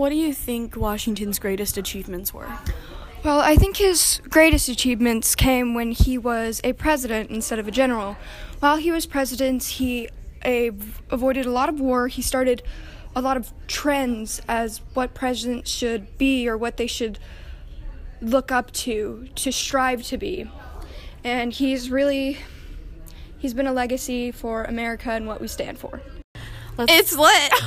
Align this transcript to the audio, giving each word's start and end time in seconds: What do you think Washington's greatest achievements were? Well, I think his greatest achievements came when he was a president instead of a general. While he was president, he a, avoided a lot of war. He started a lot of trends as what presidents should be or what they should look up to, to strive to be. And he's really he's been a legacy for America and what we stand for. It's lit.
What 0.00 0.08
do 0.08 0.16
you 0.16 0.32
think 0.32 0.76
Washington's 0.76 1.38
greatest 1.38 1.76
achievements 1.76 2.32
were? 2.32 2.48
Well, 3.22 3.40
I 3.40 3.54
think 3.56 3.76
his 3.76 4.22
greatest 4.30 4.66
achievements 4.70 5.34
came 5.34 5.74
when 5.74 5.92
he 5.92 6.16
was 6.16 6.58
a 6.64 6.72
president 6.72 7.28
instead 7.28 7.58
of 7.58 7.68
a 7.68 7.70
general. 7.70 8.16
While 8.60 8.78
he 8.78 8.90
was 8.90 9.04
president, 9.04 9.62
he 9.62 10.08
a, 10.42 10.68
avoided 11.10 11.44
a 11.44 11.50
lot 11.50 11.68
of 11.68 11.80
war. 11.80 12.08
He 12.08 12.22
started 12.22 12.62
a 13.14 13.20
lot 13.20 13.36
of 13.36 13.52
trends 13.66 14.40
as 14.48 14.80
what 14.94 15.12
presidents 15.12 15.70
should 15.70 16.16
be 16.16 16.48
or 16.48 16.56
what 16.56 16.78
they 16.78 16.86
should 16.86 17.18
look 18.22 18.50
up 18.50 18.70
to, 18.70 19.28
to 19.34 19.52
strive 19.52 20.02
to 20.04 20.16
be. 20.16 20.50
And 21.22 21.52
he's 21.52 21.90
really 21.90 22.38
he's 23.36 23.52
been 23.52 23.66
a 23.66 23.72
legacy 23.74 24.32
for 24.32 24.64
America 24.64 25.10
and 25.10 25.26
what 25.26 25.42
we 25.42 25.46
stand 25.46 25.78
for. 25.78 26.00
It's 26.78 27.14
lit. 27.14 27.52